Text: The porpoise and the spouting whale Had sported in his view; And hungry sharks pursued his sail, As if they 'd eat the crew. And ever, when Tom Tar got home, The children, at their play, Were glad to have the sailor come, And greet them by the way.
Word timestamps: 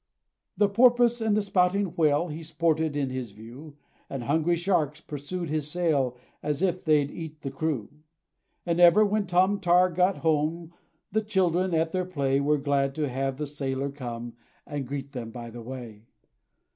The 0.57 0.67
porpoise 0.67 1.21
and 1.21 1.37
the 1.37 1.43
spouting 1.43 1.95
whale 1.95 2.29
Had 2.29 2.45
sported 2.45 2.97
in 2.97 3.11
his 3.11 3.29
view; 3.33 3.77
And 4.09 4.23
hungry 4.23 4.55
sharks 4.55 4.99
pursued 4.99 5.51
his 5.51 5.69
sail, 5.69 6.17
As 6.41 6.63
if 6.63 6.83
they 6.83 7.05
'd 7.05 7.11
eat 7.11 7.41
the 7.41 7.51
crew. 7.51 7.87
And 8.65 8.79
ever, 8.79 9.05
when 9.05 9.27
Tom 9.27 9.59
Tar 9.59 9.91
got 9.91 10.17
home, 10.25 10.73
The 11.11 11.21
children, 11.21 11.75
at 11.75 11.91
their 11.91 12.05
play, 12.05 12.39
Were 12.39 12.57
glad 12.57 12.95
to 12.95 13.09
have 13.09 13.37
the 13.37 13.45
sailor 13.45 13.91
come, 13.91 14.33
And 14.65 14.87
greet 14.87 15.11
them 15.11 15.29
by 15.29 15.51
the 15.51 15.61
way. 15.61 16.07